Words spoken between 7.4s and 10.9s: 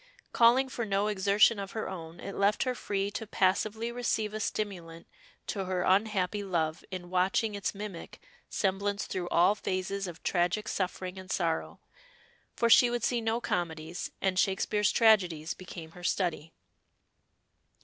its mimic semblance through all phases of tragic